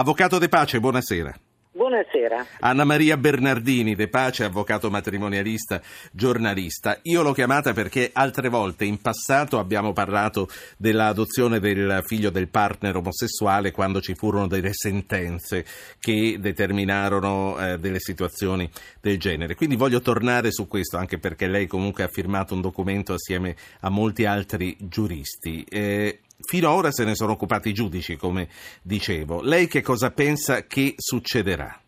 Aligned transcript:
Avvocato 0.00 0.38
De 0.38 0.48
Pace, 0.48 0.80
buonasera. 0.80 1.38
Buonasera. 1.72 2.46
Anna 2.60 2.84
Maria 2.84 3.18
Bernardini, 3.18 3.94
De 3.94 4.08
Pace, 4.08 4.44
avvocato 4.44 4.88
matrimonialista, 4.88 5.82
giornalista. 6.10 6.98
Io 7.02 7.20
l'ho 7.20 7.34
chiamata 7.34 7.74
perché 7.74 8.08
altre 8.14 8.48
volte 8.48 8.86
in 8.86 9.02
passato 9.02 9.58
abbiamo 9.58 9.92
parlato 9.92 10.48
dell'adozione 10.78 11.60
del 11.60 12.02
figlio 12.06 12.30
del 12.30 12.48
partner 12.48 12.96
omosessuale 12.96 13.72
quando 13.72 14.00
ci 14.00 14.14
furono 14.14 14.46
delle 14.46 14.72
sentenze 14.72 15.66
che 15.98 16.38
determinarono 16.40 17.58
eh, 17.58 17.78
delle 17.78 18.00
situazioni 18.00 18.70
del 19.02 19.18
genere. 19.18 19.54
Quindi 19.54 19.76
voglio 19.76 20.00
tornare 20.00 20.50
su 20.50 20.66
questo 20.66 20.96
anche 20.96 21.18
perché 21.18 21.46
lei 21.46 21.66
comunque 21.66 22.04
ha 22.04 22.08
firmato 22.08 22.54
un 22.54 22.62
documento 22.62 23.12
assieme 23.12 23.54
a 23.80 23.90
molti 23.90 24.24
altri 24.24 24.78
giuristi. 24.80 25.62
Eh, 25.68 26.20
Fino 26.42 26.68
ad 26.68 26.76
ora 26.76 26.90
se 26.90 27.04
ne 27.04 27.14
sono 27.14 27.32
occupati 27.32 27.70
i 27.70 27.74
giudici, 27.74 28.16
come 28.16 28.48
dicevo. 28.82 29.40
Lei 29.42 29.66
che 29.66 29.82
cosa 29.82 30.10
pensa 30.10 30.66
che 30.66 30.94
succederà? 30.96 31.80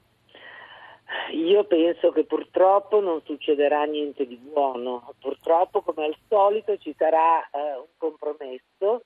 Io 1.32 1.64
penso 1.64 2.12
che 2.12 2.24
purtroppo 2.24 3.00
non 3.00 3.20
succederà 3.24 3.84
niente 3.84 4.26
di 4.26 4.36
buono. 4.36 5.12
Purtroppo, 5.20 5.82
come 5.82 6.04
al 6.04 6.16
solito, 6.28 6.76
ci 6.76 6.94
sarà 6.96 7.40
eh, 7.40 7.78
un 7.78 7.86
compromesso 7.96 9.04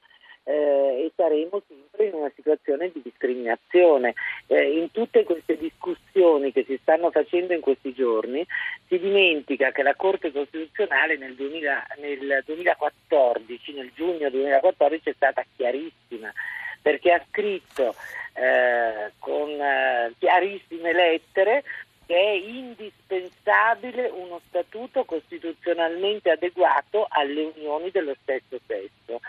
eh, 0.48 1.06
e 1.06 1.12
saremo 1.16 1.60
sempre 1.66 2.06
in 2.06 2.14
una 2.14 2.30
situazione 2.34 2.90
di 2.92 3.02
discriminazione. 3.02 4.14
Eh, 4.46 4.78
in 4.78 4.92
tutte 4.92 5.24
queste 5.24 5.58
discussioni 5.58 6.52
che 6.52 6.64
si 6.64 6.78
stanno 6.80 7.10
facendo 7.10 7.52
in 7.52 7.60
questi 7.60 7.92
giorni 7.92 8.46
si 8.86 8.98
dimentica 8.98 9.72
che 9.72 9.82
la 9.82 9.96
Corte 9.96 10.30
Costituzionale 10.30 11.16
nel, 11.16 11.34
2000, 11.34 11.86
nel 11.98 12.42
2014, 12.46 13.72
nel 13.74 13.90
giugno 13.94 14.30
2014 14.30 15.10
è 15.10 15.14
stata 15.14 15.44
chiarissima 15.56 16.32
perché 16.80 17.10
ha 17.10 17.24
scritto 17.28 17.96
eh, 18.34 19.10
con 19.18 19.50
eh, 19.50 20.12
chiarissime 20.18 20.92
lettere 20.92 21.64
che 22.06 22.14
è 22.14 22.30
indispensabile 22.30 24.08
uno 24.08 24.40
statuto 24.46 25.04
costituzionalmente 25.04 26.30
adeguato 26.30 27.04
alle 27.08 27.52
unioni 27.56 27.90
dello 27.90 28.14
stesso 28.22 28.60
sesso 28.64 29.20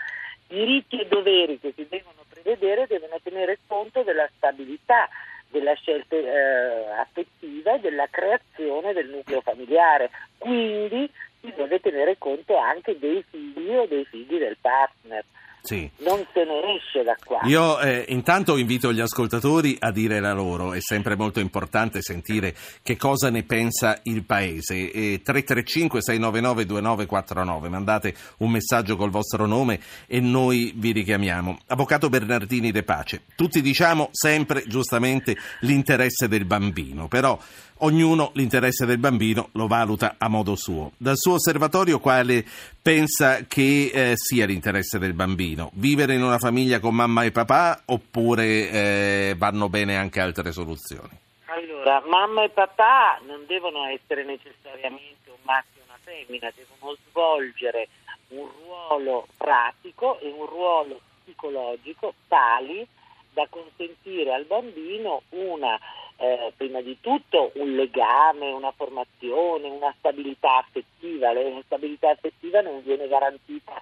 diritti 0.48 0.98
e 0.98 1.06
doveri 1.06 1.60
che 1.60 1.72
si 1.76 1.86
devono 1.88 2.24
prevedere 2.28 2.86
devono 2.86 3.18
tenere 3.22 3.58
conto 3.66 4.02
della 4.02 4.28
stabilità 4.36 5.08
della 5.50 5.74
scelta 5.74 6.16
eh, 6.16 6.90
affettiva 6.98 7.74
e 7.74 7.80
della 7.80 8.06
creazione 8.10 8.92
del 8.92 9.08
nucleo 9.08 9.40
familiare. 9.40 10.10
Quindi 10.36 11.10
si 11.40 11.52
deve 11.54 11.80
tenere 11.80 12.18
conto 12.18 12.56
anche 12.56 12.98
dei 12.98 13.24
figli 13.30 13.74
o 13.74 13.86
dei 13.86 14.04
figli 14.04 14.38
del 14.38 14.56
partner. 14.60 15.24
Sì. 15.68 15.90
Non 15.98 16.26
se 16.32 16.44
ne 16.44 16.76
esce 16.76 17.02
da 17.02 17.14
qua. 17.22 17.40
Io 17.42 17.78
eh, 17.78 18.06
intanto 18.08 18.56
invito 18.56 18.90
gli 18.90 19.00
ascoltatori 19.00 19.76
a 19.78 19.90
dire 19.90 20.18
la 20.18 20.32
loro, 20.32 20.72
è 20.72 20.80
sempre 20.80 21.14
molto 21.14 21.40
importante 21.40 22.00
sentire 22.00 22.54
che 22.82 22.96
cosa 22.96 23.28
ne 23.28 23.42
pensa 23.42 24.00
il 24.04 24.24
Paese. 24.24 24.90
E 24.90 25.20
335-699-2949, 25.22 27.68
mandate 27.68 28.14
un 28.38 28.50
messaggio 28.50 28.96
col 28.96 29.10
vostro 29.10 29.44
nome 29.44 29.78
e 30.06 30.20
noi 30.20 30.72
vi 30.74 30.92
richiamiamo. 30.92 31.58
Avvocato 31.66 32.08
Bernardini 32.08 32.72
De 32.72 32.82
Pace, 32.82 33.24
tutti 33.36 33.60
diciamo 33.60 34.08
sempre 34.10 34.64
giustamente 34.66 35.36
l'interesse 35.60 36.28
del 36.28 36.46
bambino, 36.46 37.08
però 37.08 37.38
ognuno 37.80 38.30
l'interesse 38.34 38.86
del 38.86 38.98
bambino 38.98 39.48
lo 39.52 39.66
valuta 39.66 40.16
a 40.18 40.28
modo 40.28 40.56
suo. 40.56 40.92
Dal 40.96 41.16
suo 41.16 41.34
osservatorio 41.34 41.98
quale 41.98 42.44
pensa 42.80 43.44
che 43.46 43.90
eh, 43.92 44.12
sia 44.16 44.46
l'interesse 44.46 44.98
del 44.98 45.12
bambino? 45.12 45.70
Vivere 45.74 46.14
in 46.14 46.22
una 46.22 46.38
famiglia 46.38 46.80
con 46.80 46.94
mamma 46.94 47.24
e 47.24 47.30
papà 47.30 47.82
oppure 47.86 48.70
eh, 48.70 49.34
vanno 49.36 49.68
bene 49.68 49.96
anche 49.96 50.20
altre 50.20 50.52
soluzioni? 50.52 51.26
Allora, 51.46 52.02
mamma 52.06 52.44
e 52.44 52.50
papà 52.50 53.20
non 53.26 53.44
devono 53.46 53.84
essere 53.86 54.24
necessariamente 54.24 55.30
un 55.30 55.40
maschio 55.42 55.80
e 55.80 55.84
una 55.86 55.98
femmina, 56.02 56.52
devono 56.54 56.96
svolgere 57.08 57.88
un 58.28 58.46
ruolo 58.64 59.26
pratico 59.36 60.18
e 60.20 60.28
un 60.28 60.46
ruolo 60.46 61.00
psicologico 61.24 62.14
tali 62.28 62.86
da 63.32 63.46
consentire 63.48 64.34
al 64.34 64.44
bambino 64.44 65.22
una 65.30 65.78
eh, 66.18 66.52
prima 66.56 66.80
di 66.80 66.98
tutto 67.00 67.52
un 67.54 67.74
legame, 67.74 68.50
una 68.50 68.72
formazione, 68.72 69.68
una 69.68 69.94
stabilità 69.98 70.58
affettiva. 70.58 71.32
La 71.32 71.40
stabilità 71.64 72.10
affettiva 72.10 72.60
non 72.60 72.82
viene 72.82 73.08
garantita 73.08 73.72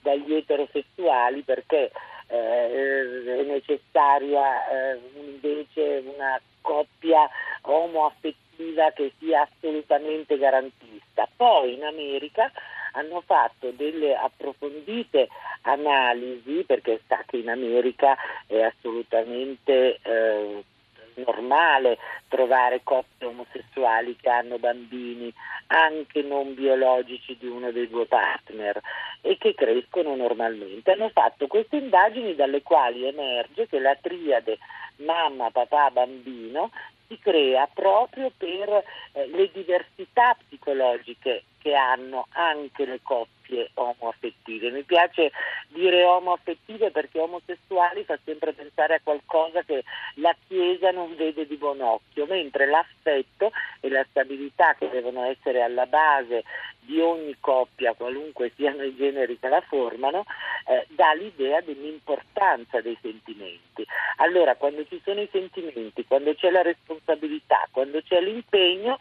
dagli 0.00 0.34
eterosessuali 0.34 1.42
perché 1.42 1.90
eh, 2.28 3.24
è 3.24 3.42
necessaria 3.44 4.68
eh, 4.68 5.00
invece 5.14 6.02
una 6.06 6.40
coppia 6.60 7.28
omoaffettiva 7.62 8.90
che 8.92 9.12
sia 9.18 9.48
assolutamente 9.48 10.36
garantista. 10.36 11.28
Poi 11.34 11.74
in 11.74 11.84
America 11.84 12.50
hanno 12.92 13.22
fatto 13.24 13.70
delle 13.70 14.14
approfondite 14.14 15.28
analisi 15.62 16.64
perché 16.66 17.00
sa 17.06 17.22
che 17.26 17.38
in 17.38 17.48
America 17.48 18.16
è 18.46 18.62
assolutamente 18.62 19.98
eh, 20.02 20.64
normale 21.16 21.98
trovare 22.28 22.80
coppie 22.82 23.26
omosessuali 23.26 24.16
che 24.16 24.28
hanno 24.28 24.58
bambini 24.58 25.32
anche 25.68 26.22
non 26.22 26.54
biologici 26.54 27.36
di 27.38 27.46
uno 27.46 27.70
dei 27.72 27.88
due 27.88 28.06
partner 28.06 28.80
e 29.20 29.36
che 29.38 29.54
crescono 29.54 30.14
normalmente. 30.14 30.92
Hanno 30.92 31.08
fatto 31.10 31.46
queste 31.46 31.76
indagini 31.76 32.34
dalle 32.34 32.62
quali 32.62 33.06
emerge 33.06 33.66
che 33.66 33.78
la 33.78 33.96
triade 34.00 34.58
mamma, 34.96 35.50
papà, 35.50 35.90
bambino 35.90 36.70
si 37.08 37.18
crea 37.18 37.68
proprio 37.72 38.30
per 38.36 38.82
eh, 39.12 39.26
le 39.28 39.50
diversità 39.52 40.36
psicologiche 40.46 41.44
che 41.66 41.74
hanno 41.74 42.28
anche 42.30 42.84
le 42.86 43.00
coppie 43.02 43.70
omoaffettive. 43.74 44.70
Mi 44.70 44.84
piace 44.84 45.32
dire 45.68 46.04
omoaffettive 46.04 46.92
perché 46.92 47.18
omosessuali 47.18 48.04
fa 48.04 48.16
sempre 48.24 48.52
pensare 48.52 48.94
a 48.94 49.00
qualcosa 49.02 49.62
che 49.64 49.82
la 50.14 50.34
Chiesa 50.46 50.92
non 50.92 51.16
vede 51.16 51.44
di 51.44 51.56
buon 51.56 51.80
occhio, 51.80 52.26
mentre 52.26 52.66
l'affetto 52.66 53.50
e 53.80 53.88
la 53.88 54.06
stabilità 54.10 54.74
che 54.78 54.88
devono 54.88 55.24
essere 55.24 55.60
alla 55.62 55.86
base 55.86 56.44
di 56.86 57.00
ogni 57.00 57.36
coppia, 57.40 57.94
qualunque 57.94 58.52
siano 58.54 58.84
i 58.84 58.94
generi 58.94 59.36
che 59.38 59.48
la 59.48 59.60
formano, 59.60 60.24
eh, 60.68 60.86
dà 60.90 61.12
l'idea 61.14 61.60
dell'importanza 61.60 62.80
dei 62.80 62.96
sentimenti. 63.02 63.84
Allora, 64.18 64.54
quando 64.54 64.86
ci 64.86 65.00
sono 65.04 65.20
i 65.20 65.28
sentimenti, 65.32 66.06
quando 66.06 66.32
c'è 66.34 66.50
la 66.50 66.62
responsabilità, 66.62 66.95
quando 67.70 68.00
c'è 68.02 68.20
l'impegno, 68.20 68.98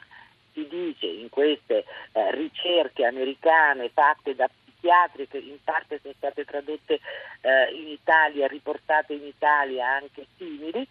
si 0.53 0.67
dice 0.67 1.05
in 1.05 1.29
queste 1.29 1.85
eh, 2.13 2.31
ricerche 2.31 3.05
americane 3.05 3.89
fatte 3.89 4.35
da 4.35 4.47
psichiatri 4.47 5.27
che 5.27 5.37
in 5.37 5.57
parte 5.63 5.99
sono 6.01 6.13
state 6.17 6.45
tradotte 6.45 6.99
eh, 7.41 7.73
in 7.73 7.87
Italia, 7.87 8.47
riportate 8.47 9.13
in 9.13 9.25
Italia 9.25 9.87
anche 9.87 10.27
simili, 10.37 10.87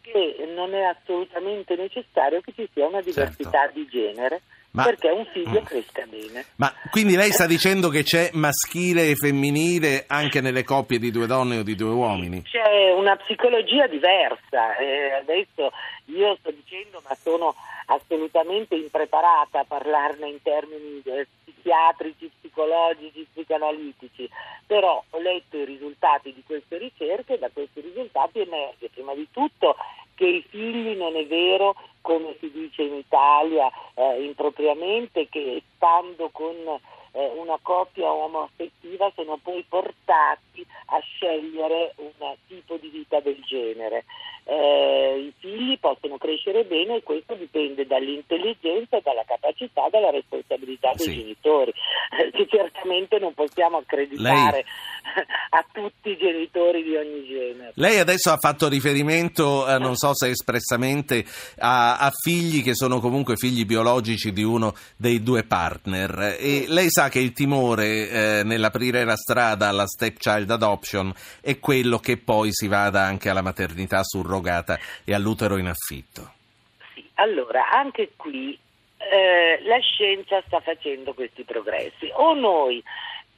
che 0.00 0.52
non 0.54 0.74
è 0.74 0.82
assolutamente 0.82 1.74
necessario 1.76 2.40
che 2.40 2.52
ci 2.52 2.68
sia 2.72 2.86
una 2.86 3.00
diversità 3.00 3.62
certo. 3.62 3.78
di 3.78 3.88
genere 3.88 4.42
ma, 4.76 4.84
perché 4.84 5.08
un 5.08 5.24
figlio 5.32 5.60
mm. 5.62 5.64
cresca 5.64 6.04
bene. 6.06 6.44
Ma 6.56 6.72
quindi 6.90 7.16
lei 7.16 7.32
sta 7.32 7.46
dicendo 7.46 7.88
che 7.88 8.02
c'è 8.02 8.30
maschile 8.34 9.08
e 9.08 9.14
femminile 9.16 10.04
anche 10.06 10.42
nelle 10.42 10.64
coppie 10.64 10.98
di 10.98 11.10
due 11.10 11.26
donne 11.26 11.58
o 11.58 11.62
di 11.62 11.74
due 11.74 11.90
uomini? 11.90 12.42
C'è 12.42 12.92
una 12.92 13.16
psicologia 13.16 13.86
diversa. 13.86 14.76
Eh, 14.76 15.12
adesso 15.12 15.72
io 16.06 16.36
sto 16.40 16.50
dicendo, 16.50 17.02
ma 17.08 17.14
sono 17.14 17.54
assolutamente 17.86 18.74
impreparata 18.74 19.60
a 19.60 19.64
parlarne 19.66 20.28
in 20.28 20.42
termini 20.42 21.00
eh, 21.04 21.26
psichiatrici, 21.44 22.30
psicologici, 22.38 23.26
psicanalitici, 23.32 24.28
però 24.66 25.02
ho 25.08 25.18
letto 25.20 25.56
i 25.56 25.64
risultati 25.64 26.34
di 26.34 26.42
queste 26.44 26.76
ricerche 26.76 27.34
e 27.34 27.38
da 27.38 27.48
questi 27.50 27.80
risultati 27.80 28.40
emerge 28.40 28.90
prima 28.92 29.14
di 29.14 29.26
tutto 29.30 29.76
che 30.16 30.26
i 30.26 30.44
figli 30.48 30.96
non 30.96 31.14
è 31.14 31.24
vero, 31.26 31.76
come 32.00 32.34
si 32.40 32.50
dice 32.50 32.82
in 32.82 32.94
Italia 32.94 33.70
eh, 33.94 34.24
impropriamente, 34.24 35.28
che 35.28 35.62
stando 35.76 36.30
con 36.32 36.54
eh, 37.12 37.32
una 37.36 37.58
coppia 37.62 38.10
omoaffettiva 38.10 39.10
sono 39.14 39.38
poi 39.42 39.64
portati 39.68 40.66
a 40.86 40.98
scegliere 41.00 41.94
un 41.96 42.10
tipo 42.46 42.76
di 42.76 42.88
vita 42.88 43.20
del 43.20 43.40
genere. 43.46 44.04
Eh, 44.44 45.24
I 45.26 45.32
figli 45.38 45.78
possono 45.78 46.18
crescere 46.18 46.64
bene 46.64 46.96
e 46.96 47.02
questo 47.02 47.34
dipende 47.34 47.86
dall'intelligenza, 47.86 49.00
dalla 49.00 49.24
capacità, 49.24 49.88
dalla 49.90 50.10
responsabilità 50.10 50.92
dei 50.94 51.06
sì. 51.06 51.14
genitori, 51.16 51.72
che 52.32 52.46
certamente 52.46 53.18
non 53.18 53.34
possiamo 53.34 53.78
accreditare. 53.78 54.64
A 55.50 55.64
tutti 55.72 56.10
i 56.10 56.16
genitori 56.16 56.82
di 56.82 56.96
ogni 56.96 57.26
genere. 57.26 57.72
Lei 57.74 57.98
adesso 57.98 58.30
ha 58.30 58.36
fatto 58.36 58.68
riferimento, 58.68 59.66
eh, 59.68 59.78
non 59.78 59.94
so 59.96 60.14
se 60.14 60.28
espressamente, 60.28 61.24
a, 61.58 61.98
a, 61.98 62.10
figli 62.10 62.62
che 62.62 62.74
sono 62.74 63.00
comunque 63.00 63.36
figli 63.36 63.64
biologici 63.64 64.32
di 64.32 64.42
uno 64.42 64.74
dei 64.96 65.22
due 65.22 65.44
partner 65.44 66.36
e 66.38 66.66
lei 66.68 66.90
sa 66.90 67.08
che 67.08 67.20
il 67.20 67.32
timore 67.32 68.08
eh, 68.08 68.42
nell'aprire 68.44 69.04
la 69.04 69.16
strada 69.16 69.68
alla 69.68 69.86
stepchild 69.86 70.50
adoption 70.50 71.12
è 71.40 71.58
quello 71.58 71.98
che 71.98 72.16
poi 72.16 72.48
si 72.52 72.68
vada 72.68 73.02
anche 73.02 73.28
alla 73.30 73.42
maternità 73.42 74.02
surrogata 74.02 74.24
surrogata 74.26 74.78
e 75.04 75.14
all'utero 75.14 75.56
in 75.56 75.68
affitto. 75.68 76.32
Sì, 76.94 77.08
allora 77.14 77.70
anche 77.70 78.12
qui 78.16 78.58
eh, 78.98 79.60
la 79.64 79.78
scienza 79.78 80.42
sta 80.46 80.60
facendo 80.60 81.14
questi 81.14 81.44
progressi. 81.44 82.10
O 82.12 82.34
noi 82.34 82.82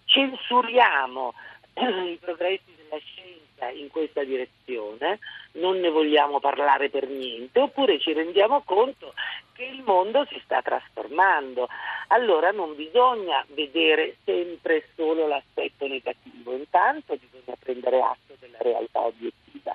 censuriamo 0.07 1.35
i 1.81 2.19
progressi 2.21 2.75
della 2.77 3.01
scienza 3.01 3.69
in 3.71 3.89
questa 3.89 4.25
direzione, 4.25 5.19
non 5.53 5.79
ne 5.79 5.89
vogliamo 5.89 6.41
parlare 6.41 6.91
per 6.91 7.09
niente, 7.09 7.61
oppure 7.61 7.99
ci 7.99 8.13
rendiamo 8.13 8.63
conto 8.65 9.15
che 9.53 9.65
il 9.65 9.83
mondo 9.83 10.25
si 10.27 10.41
sta 10.45 10.63
trasformando. 10.63 11.69
Allora 12.09 12.51
non 12.53 12.75
bisogna 12.77 13.45
vedere 13.49 14.17
sempre 14.25 14.89
solo 14.95 15.27
l'aspetto 15.27 15.87
negativo, 15.87 16.53
intanto 16.53 17.17
bisogna 17.17 17.57
prendere 17.59 18.01
atto 18.01 18.35
della 18.39 18.59
realtà 18.61 19.01
obiettiva. 19.01 19.75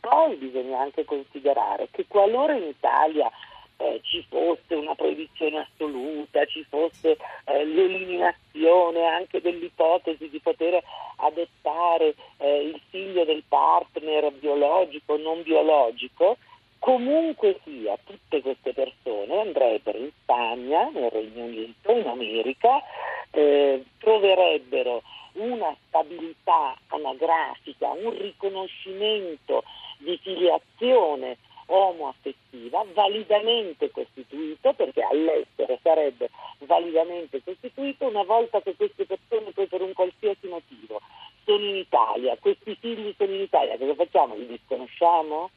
Poi 0.00 0.36
bisogna 0.36 0.80
anche 0.80 1.04
considerare 1.04 1.88
che 1.90 2.04
qualora 2.06 2.54
in 2.54 2.64
Italia 2.64 3.30
eh, 3.76 4.00
ci 4.02 4.24
fosse 4.28 4.74
una 4.74 4.94
proibizione 4.94 5.58
assoluta, 5.58 6.44
ci 6.46 6.64
fosse 6.68 7.16
eh, 7.44 7.64
l'eliminazione 7.64 9.04
anche 9.04 9.40
dell'ipotesi 9.40 10.28
di 10.28 10.38
poter 10.40 10.82
adottare 11.16 12.14
eh, 12.38 12.68
il 12.68 12.80
figlio 12.90 13.24
del 13.24 13.42
partner 13.48 14.32
biologico 14.32 15.14
o 15.14 15.16
non 15.18 15.42
biologico, 15.42 16.36
comunque 16.78 17.60
sia 17.64 17.96
tutte 18.04 18.42
queste 18.42 18.72
persone 18.72 19.40
andrebbero 19.40 19.98
in 19.98 20.10
Spagna, 20.22 20.90
nel 20.90 21.10
Regno 21.10 21.44
Unito, 21.44 21.92
in 21.92 22.06
America, 22.06 22.82
eh, 23.30 23.84
troverebbero 23.98 25.02
una 25.34 25.74
stabilità 25.88 26.76
anagrafica, 26.88 27.88
un 27.90 28.16
riconoscimento 28.16 29.64
di 29.98 30.18
filiazione 30.22 31.38
omoaffettiva 31.66 32.84
validamente 32.94 33.90
costituito, 33.90 34.72
perché 34.74 35.02
all'estero 35.02 35.78
sarebbe 35.82 36.30
validamente 36.58 37.42
costituito 37.42 38.06
una 38.06 38.24
volta 38.24 38.60
che 38.60 38.74
queste 38.76 39.04
persone 39.04 39.52
poi 39.52 39.66
per 39.66 39.82
un 39.82 39.92
qualsiasi 39.92 40.46
motivo 40.48 41.00
sono 41.44 41.64
in 41.64 41.76
Italia, 41.76 42.36
questi 42.40 42.76
figli 42.80 43.14
sono 43.16 43.32
in 43.32 43.42
Italia, 43.42 43.76
cosa 43.78 43.94
facciamo? 43.94 44.34
Li 44.34 44.46
disconosciamo? 44.46 45.50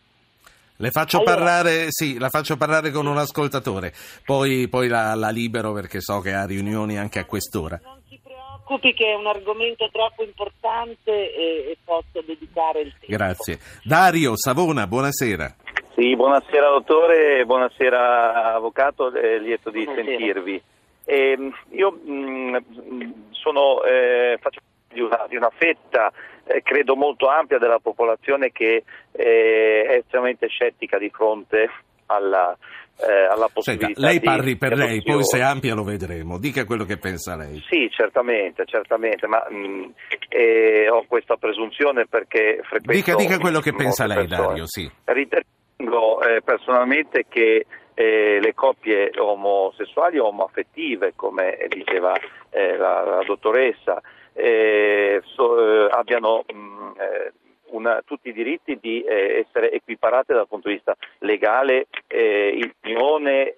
Le 0.79 0.91
faccio 0.91 1.17
allora, 1.17 1.33
parlare, 1.33 1.85
sì, 1.89 2.19
la 2.19 2.29
faccio 2.29 2.55
parlare 2.55 2.91
con 2.91 3.07
un 3.07 3.17
ascoltatore, 3.17 3.93
poi, 4.23 4.67
poi 4.67 4.87
la, 4.87 5.15
la, 5.15 5.29
libero 5.29 5.73
perché 5.73 6.01
so 6.01 6.19
che 6.19 6.33
ha 6.33 6.45
riunioni 6.45 6.99
anche 6.99 7.17
a 7.17 7.25
quest'ora. 7.25 7.79
Non 7.83 7.99
si 8.07 8.19
preoccupi 8.21 8.93
che 8.93 9.07
è 9.07 9.15
un 9.15 9.25
argomento 9.25 9.89
troppo 9.91 10.23
importante 10.23 11.33
e, 11.33 11.71
e 11.71 11.77
posso 11.83 12.21
dedicare 12.23 12.81
il 12.81 12.91
tempo. 12.91 13.07
Grazie. 13.07 13.59
Dario 13.83 14.33
Savona, 14.35 14.85
buonasera. 14.85 15.55
Sì, 15.97 16.15
buonasera 16.15 16.69
dottore, 16.69 17.43
buonasera 17.43 18.53
avvocato, 18.53 19.11
eh, 19.15 19.39
lieto 19.39 19.71
di 19.71 19.83
buonasera. 19.83 20.07
sentirvi. 20.07 20.61
Eh, 21.03 21.51
io 21.71 21.91
mh, 21.91 22.11
mm, 22.11 23.11
sono, 23.31 23.81
eh, 23.83 24.37
faccio 24.39 24.59
di 24.93 25.01
una, 25.01 25.25
di 25.27 25.35
una 25.35 25.49
fetta, 25.49 26.11
eh, 26.45 26.61
credo 26.61 26.95
molto 26.95 27.27
ampia 27.29 27.57
della 27.57 27.79
popolazione 27.79 28.51
che 28.51 28.83
eh, 29.11 29.85
è 29.87 29.93
estremamente 29.93 30.45
scettica 30.49 30.99
di 30.99 31.09
fronte 31.09 31.67
alla, 32.05 32.55
eh, 32.99 33.25
alla 33.31 33.49
possibilità 33.51 33.87
Senta, 33.87 34.07
lei 34.07 34.19
parli 34.19 34.55
per 34.55 34.77
lei, 34.77 35.01
poi 35.01 35.23
se 35.23 35.41
ampia 35.41 35.73
lo 35.73 35.83
vedremo. 35.83 36.37
Dica 36.37 36.63
quello 36.65 36.85
che 36.85 36.99
pensa 36.99 37.35
lei. 37.35 37.59
Sì, 37.67 37.89
certamente, 37.89 38.65
certamente, 38.67 39.25
ma 39.25 39.43
mh, 39.49 39.55
mm, 39.55 39.83
eh, 40.29 40.89
ho 40.91 41.05
questa 41.07 41.37
presunzione 41.37 42.05
perché 42.05 42.59
frequento... 42.61 42.91
Dica, 42.91 43.15
dica 43.15 43.39
quello 43.39 43.61
che 43.61 43.73
pensa 43.73 44.05
lei, 44.05 44.27
persone. 44.27 44.47
Dario, 44.47 44.67
sì. 44.67 44.87
Ritengo 45.05 45.56
eh, 46.27 46.41
personalmente 46.41 47.25
che 47.27 47.65
eh, 47.99 48.39
le 48.39 48.53
coppie 48.53 49.11
omosessuali 49.17 50.19
o 50.19 50.27
omoaffettive, 50.27 51.13
come 51.15 51.57
diceva 51.67 52.13
eh, 52.51 52.77
la, 52.77 53.03
la, 53.03 53.23
dottoressa, 53.25 53.99
eh, 54.33 55.19
so, 55.25 55.87
eh, 55.87 55.89
abbiano 55.89 56.45
mh, 56.47 56.55
mm, 56.55 56.91
eh, 56.99 57.33
una, 57.69 58.03
tutti 58.05 58.29
i 58.29 58.33
diritti 58.33 58.77
di 58.79 59.03
essere 59.03 59.71
equiparate 59.71 60.33
dal 60.33 60.47
punto 60.47 60.69
di 60.69 60.75
vista 60.75 60.95
legale, 61.19 61.87
in 62.07 62.71
unione 62.85 63.55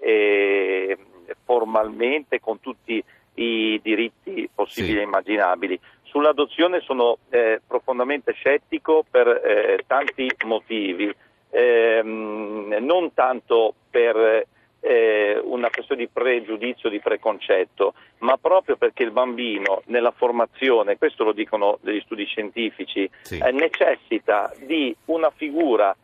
formalmente 1.46 2.40
con 2.40 2.60
tutti 2.60 3.04
i 3.36 3.80
diritti 3.84 4.50
possibili 4.52 4.94
sì. 4.94 5.00
e 5.00 5.04
immaginabili. 5.04 5.80
Sull'adozione 6.04 6.80
sono 6.80 7.20
profondamente 7.68 8.34
scettico 8.34 9.06
per 9.08 9.84
tanti 9.86 10.28
motivi 10.46 11.14
ehm, 11.50 12.78
non 12.80 13.14
tanto 13.14 13.74
per 13.90 14.46
eh, 14.82 15.42
una 15.44 15.70
questione 15.70 16.04
di 16.04 16.10
pregiudizio, 16.12 16.90
di 16.90 17.00
preconcetto, 17.00 17.94
ma 18.20 18.38
proprio 18.38 18.78
perché 18.78 19.04
il 19.04 19.12
bambino 19.12 19.82
nella 19.86 20.12
formazione, 20.12 20.98
questo 20.98 21.24
lo 21.24 21.34
dicono 21.34 21.78
degli 21.82 22.02
studi 22.02 22.26
scientifici, 22.26 23.10
sì. 23.22 23.38
eh, 23.38 23.52
necessita 23.52 24.52
di 24.66 24.96
una 25.06 25.32
figura 25.36 25.96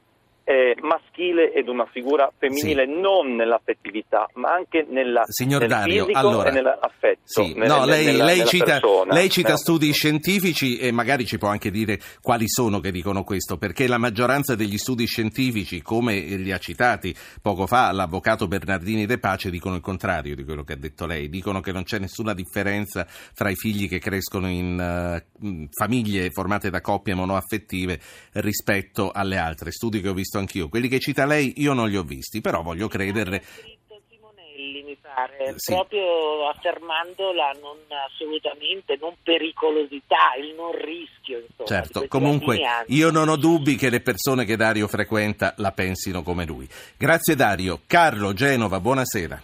eh, 0.47 0.77
maschile 0.81 1.51
ed 1.51 1.67
una 1.67 1.87
figura 1.91 2.31
femminile 2.37 2.85
sì. 2.85 3.01
non 3.01 3.35
nell'affettività 3.35 4.29
ma 4.35 4.53
anche 4.53 4.85
nella, 4.87 5.23
Signor 5.25 5.61
nel 5.61 5.69
Dario, 5.69 6.07
allora, 6.11 6.49
e 6.49 6.51
nell'affetto. 6.51 7.21
Sì. 7.23 7.53
Nel, 7.55 7.67
no, 7.67 7.83
lei, 7.83 8.05
nella, 8.05 8.25
lei, 8.25 8.37
nella 8.37 8.49
cita, 8.49 8.79
lei, 9.07 9.29
cita, 9.29 9.49
no. 9.49 9.57
studi 9.57 9.91
scientifici 9.91 10.77
e 10.77 10.91
magari 10.91 11.25
ci 11.25 11.39
può 11.39 11.47
anche 11.47 11.71
dire 11.71 11.99
quali 12.21 12.47
sono 12.47 12.79
che 12.79 12.91
dicono 12.91 13.23
questo, 13.23 13.57
perché 13.57 13.87
la 13.87 13.97
maggioranza 13.97 14.53
degli 14.53 14.77
studi 14.77 15.07
scientifici, 15.07 15.81
come 15.81 16.19
li 16.19 16.51
ha 16.51 16.59
citati 16.59 17.15
poco 17.41 17.65
fa 17.65 17.91
l'avvocato 17.91 18.47
Bernardini 18.47 19.07
De 19.07 19.17
Pace, 19.17 19.49
dicono 19.49 19.75
il 19.75 19.81
contrario 19.81 20.35
di 20.35 20.43
quello 20.43 20.63
che 20.63 20.73
ha 20.73 20.77
detto 20.77 21.07
lei, 21.07 21.27
dicono 21.27 21.59
che 21.59 21.71
non 21.71 21.83
c'è 21.83 21.97
nessuna 21.97 22.35
differenza 22.35 23.07
fra 23.07 23.49
i 23.49 23.55
figli 23.55 23.89
che 23.89 23.97
crescono 23.97 24.47
in 24.47 25.23
uh, 25.41 25.67
famiglie 25.71 26.29
formate 26.29 26.69
da 26.69 26.81
coppie 26.81 27.15
monoaffettive 27.15 27.99
rispetto 28.33 29.09
alle 29.11 29.37
altre. 29.37 29.71
Studi 29.71 30.01
che 30.01 30.09
ho 30.09 30.13
visto 30.13 30.34
visto 30.35 30.39
anch'io. 30.39 30.69
Quelli 30.69 30.87
che 30.87 30.99
cita 30.99 31.25
lei 31.25 31.53
io 31.57 31.73
non 31.73 31.89
li 31.89 31.97
ho 31.97 32.03
visti, 32.03 32.41
però 32.41 32.61
voglio 32.61 32.87
crederle. 32.87 33.41
Mi 34.57 34.97
pare, 35.01 35.53
sì. 35.57 35.73
proprio 35.73 36.47
affermando 36.47 37.31
la 37.33 37.53
non 37.61 37.77
assolutamente 38.07 38.97
non 38.99 39.13
pericolosità, 39.23 40.33
il 40.39 40.53
non 40.55 40.71
rischio. 40.71 41.39
Insomma, 41.39 41.67
certo, 41.67 42.07
comunque 42.07 42.59
io 42.87 43.11
non 43.11 43.29
ho 43.29 43.35
dubbi 43.35 43.75
che 43.75 43.89
le 43.89 44.01
persone 44.01 44.45
che 44.45 44.55
Dario 44.55 44.87
frequenta 44.87 45.53
la 45.57 45.71
pensino 45.71 46.23
come 46.23 46.45
lui. 46.45 46.67
Grazie 46.97 47.35
Dario. 47.35 47.81
Carlo, 47.87 48.33
Genova, 48.33 48.79
buonasera. 48.79 49.41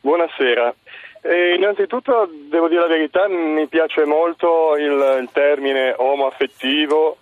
Buonasera. 0.00 0.74
Eh, 1.22 1.54
innanzitutto 1.54 2.28
devo 2.50 2.68
dire 2.68 2.80
la 2.80 2.88
verità, 2.88 3.28
mi 3.28 3.68
piace 3.68 4.04
molto 4.04 4.76
il, 4.76 5.20
il 5.22 5.28
termine 5.32 5.94
omoaffettivo 5.96 7.18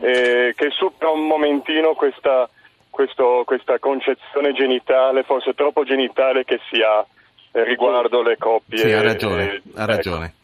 eh, 0.00 0.54
che 0.56 0.70
supera 0.70 1.10
un 1.10 1.26
momentino 1.26 1.94
questa, 1.94 2.48
questo, 2.90 3.42
questa, 3.44 3.78
concezione 3.78 4.52
genitale, 4.52 5.22
forse 5.22 5.54
troppo 5.54 5.84
genitale 5.84 6.44
che 6.44 6.60
si 6.70 6.80
ha 6.80 7.04
eh, 7.52 7.64
riguardo 7.64 8.22
le 8.22 8.36
coppie. 8.36 8.78
Sì, 8.78 8.92
ha 8.92 9.02
ragione. 9.02 9.54
Eh, 9.54 9.62
ha 9.76 9.84
ragione. 9.84 10.34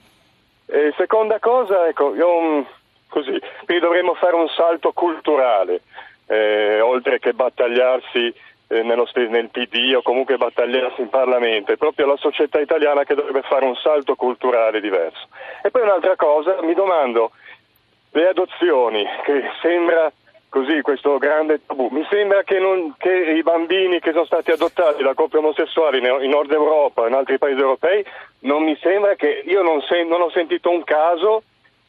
Ecco. 0.67 0.95
seconda 0.97 1.39
cosa, 1.39 1.87
ecco, 1.89 2.15
io, 2.15 2.67
così, 3.09 3.39
quindi 3.65 3.83
dovremmo 3.83 4.15
fare 4.15 4.35
un 4.35 4.49
salto 4.49 4.93
culturale, 4.93 5.83
eh, 6.27 6.81
oltre 6.81 7.19
che 7.19 7.33
battagliarsi 7.33 8.35
eh, 8.69 8.83
nello, 8.83 9.07
nel 9.15 9.51
PD 9.51 9.95
o 9.95 10.03
comunque 10.03 10.37
battagliarsi 10.37 11.03
in 11.03 11.09
Parlamento, 11.09 11.73
è 11.73 11.77
proprio 11.77 12.07
la 12.07 12.17
società 12.17 12.59
italiana 12.61 13.05
che 13.05 13.15
dovrebbe 13.15 13.43
fare 13.43 13.65
un 13.65 13.77
salto 13.77 14.15
culturale 14.15 14.81
diverso. 14.81 15.29
E 15.63 15.71
poi 15.71 15.83
un'altra 15.83 16.17
cosa, 16.17 16.61
mi 16.63 16.75
domando, 16.75 17.33
le 18.15 18.29
adozioni, 18.29 19.05
che 19.25 19.43
sembra 19.61 20.13
così 20.49 20.83
questo 20.83 21.19
grande 21.19 21.61
tabù. 21.67 21.89
Mi 21.91 22.07
sembra 22.09 22.45
che, 22.45 22.61
non, 22.61 22.95
che, 22.97 23.11
i 23.11 23.43
bambini 23.43 23.99
che 23.99 24.13
sono 24.13 24.25
stati 24.25 24.53
adottati 24.53 25.03
da 25.03 25.15
coppie 25.15 25.41
omosessuali 25.41 25.99
in 25.99 26.31
Nord 26.31 26.53
Europa 26.53 27.09
in 27.09 27.15
altri 27.15 27.39
paesi 27.39 27.59
europei, 27.59 28.05
non 28.41 28.63
mi 28.63 28.79
sembra 28.81 29.17
che 29.17 29.43
io 29.47 29.63
non, 29.63 29.83
sen, 29.83 30.07
non 30.07 30.21
ho 30.21 30.31
sentito 30.31 30.71
un 30.71 30.85
caso 30.85 31.43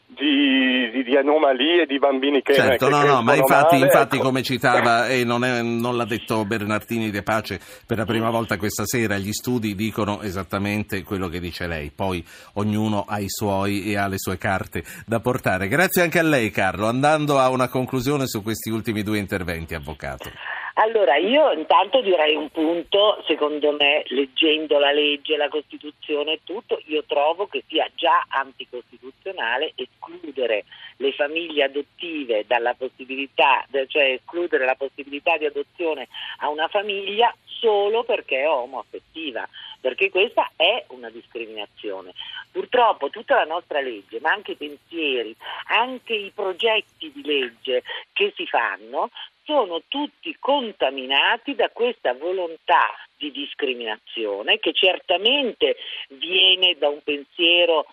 di, 0.08 0.92
di, 0.92 1.04
di, 1.04 1.18
anomalie 1.18 1.86
di 1.86 1.98
bambini 1.98 2.42
che 2.42 2.54
certo, 2.54 2.86
che 2.86 2.92
no, 2.92 3.04
no, 3.04 3.22
ma 3.22 3.36
infatti, 3.36 3.76
male, 3.76 3.86
infatti 3.86 4.16
ecco. 4.16 4.26
come 4.26 4.44
citava 4.44 5.08
e 5.10 5.24
non, 5.24 5.44
è, 5.44 5.62
non, 5.62 5.98
l'ha 5.98 6.06
detto 6.06 6.46
Bernardini 6.46 7.10
De 7.10 7.24
Pace 7.24 7.60
per 7.86 7.98
la 7.98 8.06
prima 8.06 8.30
volta 8.30 8.58
questa 8.58 8.86
sera, 8.86 9.18
gli 9.18 9.32
studi 9.32 9.76
dicono 9.76 10.22
esattamente 10.22 11.04
quello 11.04 11.28
che 11.28 11.40
dice 11.40 11.68
lei, 11.68 11.92
poi 11.94 12.24
ognuno 12.54 13.06
ha 13.08 13.20
i 13.20 13.30
suoi 13.30 13.84
e 13.84 13.98
ha 13.98 14.08
le 14.08 14.18
sue 14.18 14.38
carte 14.38 14.84
da 15.06 15.20
portare. 15.20 15.68
Grazie 15.68 16.04
anche 16.04 16.20
a 16.20 16.24
lei 16.24 16.52
Carlo, 16.52 16.88
andando 16.88 17.40
a 17.40 17.50
una 17.50 17.68
conclusione 17.68 18.28
su 18.28 18.42
questi 18.42 18.70
ultimi 18.70 19.04
due 19.04 19.18
interventi, 19.18 19.74
avvocato. 19.74 20.30
Allora, 20.78 21.16
io 21.16 21.52
intanto 21.54 22.02
direi 22.02 22.36
un 22.36 22.50
punto, 22.50 23.24
secondo 23.26 23.72
me, 23.72 24.04
leggendo 24.08 24.78
la 24.78 24.92
legge, 24.92 25.38
la 25.38 25.48
Costituzione 25.48 26.34
e 26.34 26.40
tutto, 26.44 26.82
io 26.88 27.06
trovo 27.06 27.48
che 27.48 27.64
sia 27.66 27.90
già 27.96 28.26
anticostituzionale 28.28 29.72
escludere 29.76 30.66
le 30.98 31.14
famiglie 31.14 31.64
adottive 31.64 32.44
dalla 32.46 32.74
possibilità, 32.74 33.66
cioè 33.88 34.20
escludere 34.20 34.66
la 34.66 34.76
possibilità 34.76 35.38
di 35.38 35.46
adozione 35.46 36.10
a 36.40 36.50
una 36.50 36.68
famiglia 36.68 37.34
solo 37.46 38.04
perché 38.04 38.42
è 38.42 38.50
omoaffettiva, 38.50 39.48
perché 39.80 40.10
questa 40.10 40.52
è 40.58 40.84
una 40.90 41.10
discriminazione. 41.10 42.12
Purtroppo 42.52 43.10
tutta 43.10 43.36
la 43.36 43.46
nostra 43.46 43.80
legge, 43.80 44.20
ma 44.20 44.32
anche 44.32 44.52
i 44.52 44.56
pensieri, 44.56 45.34
anche 45.68 46.14
i 46.16 46.32
progetti 46.36 47.10
di 47.14 47.24
legge 47.24 47.84
che 48.12 48.34
si 48.36 48.46
fanno 48.46 49.10
sono 49.46 49.84
tutti 49.88 50.36
contaminati 50.40 51.56
da 51.56 51.70
questa 51.70 52.14
volontà 52.14 52.90
di 53.16 53.32
discriminazione 53.32 54.60
che 54.60 54.74
certamente 54.74 55.78
viene 56.10 56.76
da 56.78 56.90
un 56.90 57.02
pensiero 57.04 57.86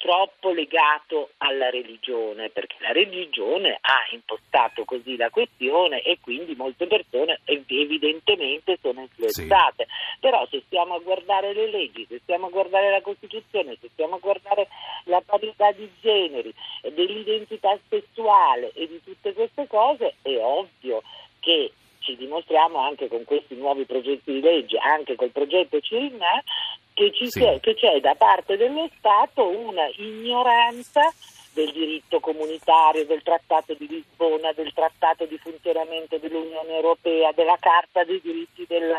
troppo 0.00 0.50
legato 0.50 1.32
alla 1.36 1.68
religione, 1.68 2.48
perché 2.48 2.76
la 2.78 2.92
religione 2.92 3.76
ha 3.78 4.06
impostato 4.12 4.86
così 4.86 5.14
la 5.18 5.28
questione 5.28 6.00
e 6.00 6.18
quindi 6.22 6.54
molte 6.54 6.86
persone 6.86 7.40
evidentemente 7.44 8.78
sono 8.80 9.02
influenzate. 9.02 9.84
Sì. 9.86 10.18
Però 10.20 10.46
se 10.50 10.62
stiamo 10.64 10.94
a 10.94 11.00
guardare 11.00 11.52
le 11.52 11.68
leggi, 11.68 12.06
se 12.08 12.18
stiamo 12.22 12.46
a 12.46 12.50
guardare 12.50 12.90
la 12.90 13.02
Costituzione, 13.02 13.76
se 13.78 13.90
stiamo 13.92 14.14
a 14.14 14.20
guardare 14.20 14.68
la 15.04 15.20
parità 15.20 15.70
di 15.72 15.90
generi, 16.00 16.52
dell'identità 16.94 17.78
sessuale 17.86 18.72
e 18.72 18.88
di 18.88 19.02
tutte 19.04 19.34
queste 19.34 19.66
cose, 19.66 20.14
è 20.22 20.34
ovvio 20.38 21.02
che 21.40 21.72
ci 21.98 22.16
dimostriamo 22.16 22.78
anche 22.78 23.08
con 23.08 23.24
questi 23.24 23.54
nuovi 23.54 23.84
progetti 23.84 24.32
di 24.32 24.40
legge, 24.40 24.78
anche 24.78 25.14
col 25.14 25.30
progetto 25.30 25.78
Cirinà, 25.78 26.42
che, 27.08 27.30
sì. 27.30 27.58
che 27.60 27.74
c'è 27.74 28.00
da 28.00 28.14
parte 28.14 28.56
dello 28.56 28.88
Stato 28.98 29.48
una 29.48 29.86
ignoranza 29.96 31.12
del 31.52 31.72
diritto 31.72 32.20
comunitario, 32.20 33.06
del 33.06 33.22
trattato 33.22 33.74
di 33.74 33.86
Lisbona, 33.88 34.52
del 34.52 34.72
trattato 34.72 35.24
di 35.24 35.38
funzionamento 35.38 36.18
dell'Unione 36.18 36.74
Europea, 36.74 37.32
della 37.34 37.56
Carta 37.58 38.04
dei 38.04 38.20
diritti 38.22 38.64
del, 38.68 38.92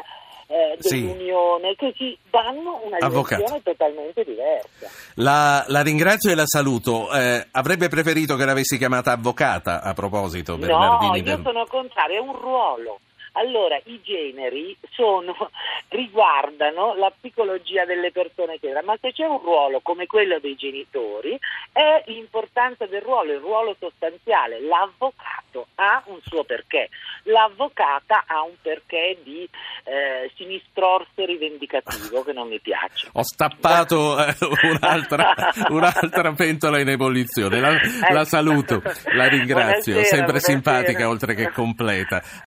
eh, 0.48 0.78
dell'Unione, 0.78 1.70
sì. 1.70 1.76
che 1.78 1.94
ci 1.96 2.18
danno 2.30 2.82
una 2.84 2.98
direzione 2.98 3.62
totalmente 3.64 4.24
diversa. 4.24 4.90
La, 5.16 5.64
la, 5.68 5.82
ringrazio 5.82 6.32
e 6.32 6.36
la 6.36 6.46
saluto. 6.46 7.12
Eh, 7.14 7.48
avrebbe 7.52 7.88
preferito 7.88 8.36
che 8.36 8.46
l'avessi 8.46 8.78
chiamata 8.78 9.14
avvocata 9.14 9.82
a 9.82 9.94
proposito, 9.94 10.58
Bernardini? 10.58 11.22
No, 11.22 11.30
io 11.30 11.42
sono 11.44 11.66
contrario, 11.68 12.18
è 12.18 12.22
un 12.22 12.38
ruolo. 12.38 13.00
Allora, 13.34 13.80
i 13.86 14.02
generi 14.02 14.76
sono, 14.92 15.36
riguardano 15.90 16.96
la 16.96 17.12
psicologia 17.12 17.86
delle 17.86 18.12
persone 18.12 18.60
ma 18.84 18.98
se 19.00 19.12
c'è 19.12 19.26
un 19.26 19.40
ruolo 19.40 19.80
come 19.82 20.06
quello 20.06 20.40
dei 20.40 20.56
genitori 20.56 21.38
è 21.72 22.04
l'importanza 22.08 22.86
del 22.86 23.02
ruolo, 23.02 23.34
il 23.34 23.40
ruolo 23.40 23.76
sostanziale. 23.80 24.62
L'avvocato 24.62 25.68
ha 25.76 26.04
un 26.08 26.20
suo 26.24 26.44
perché, 26.44 26.90
l'avvocata 27.24 28.24
ha 28.28 28.44
un 28.44 28.56
perché 28.62 29.18
di 29.24 29.48
eh, 29.84 30.32
sinistrorso 30.36 31.26
rivendicativo 31.26 32.24
che 32.24 32.34
non 32.34 32.48
mi 32.48 32.60
piace. 32.60 33.10
Ho 33.14 33.24
stappato 33.24 34.24
eh, 34.24 34.36
un'altra, 34.64 35.34
un'altra, 35.70 36.34
pentola 36.34 36.80
in 36.80 36.90
ebollizione, 36.90 37.60
la, 37.60 37.78
la 38.12 38.26
saluto, 38.26 38.82
la 39.14 39.28
ringrazio, 39.28 39.94
buonasera, 39.94 40.04
sempre 40.04 40.40
buonasera. 40.40 40.40
simpatica 40.40 41.10
oltre 41.10 41.36
che 41.36 41.52
completa. 41.52 42.22